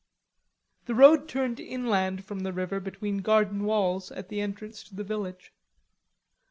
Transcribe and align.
The 0.85 0.95
road 0.95 1.29
turned 1.29 1.59
inland 1.59 2.25
from 2.25 2.39
the 2.39 2.51
river 2.51 2.79
between 2.79 3.17
garden 3.19 3.65
walls 3.65 4.11
at 4.11 4.29
the 4.29 4.41
entrance 4.41 4.81
to 4.85 4.95
the 4.95 5.03
village. 5.03 5.53